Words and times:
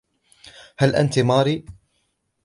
هل 0.79 0.95
أنتي 0.95 1.23
ماري؟ 1.23 1.65